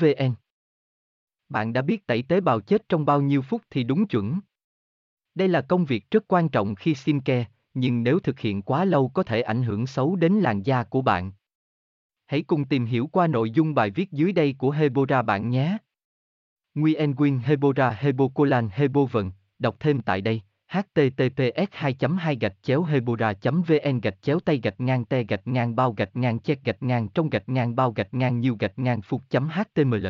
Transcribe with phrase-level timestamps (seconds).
[0.00, 0.34] vn
[1.48, 4.40] bạn đã biết tẩy tế bào chết trong bao nhiêu phút thì đúng chuẩn.
[5.34, 9.08] Đây là công việc rất quan trọng khi skincare nhưng nếu thực hiện quá lâu
[9.08, 11.32] có thể ảnh hưởng xấu đến làn da của bạn.
[12.26, 15.78] Hãy cùng tìm hiểu qua nội dung bài viết dưới đây của Hebora bạn nhé.
[16.74, 23.32] Nguyen Nguyen Hebora Hebocolan Hebovận, đọc thêm tại đây https 2 2 gạch chéo hebora
[23.42, 27.08] vn gạch chéo tay gạch ngang te gạch ngang bao gạch ngang che gạch ngang
[27.08, 30.06] trong gạch ngang bao gạch ngang nhiều gạch ngang phục html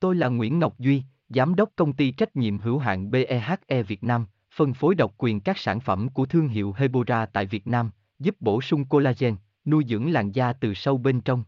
[0.00, 4.04] Tôi là Nguyễn Ngọc Duy, Giám đốc công ty trách nhiệm hữu hạn BEHE Việt
[4.04, 7.90] Nam, phân phối độc quyền các sản phẩm của thương hiệu Hebora tại Việt Nam,
[8.18, 11.44] giúp bổ sung collagen, nuôi dưỡng làn da từ sâu bên trong.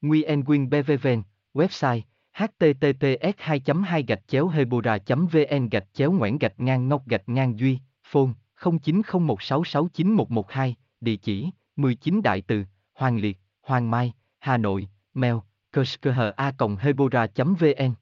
[0.00, 1.22] Nguyen Nguyen BVVN,
[1.54, 2.00] website
[2.34, 7.58] https 2 2 gạch chéo hebora vn gạch chéo ngoãn gạch ngang ngọc gạch ngang
[7.58, 15.34] duy, phone 0901669112 địa chỉ 19 đại từ, hoàng liệt, hoàng mai, hà nội, mail
[16.36, 17.92] a hebora vn.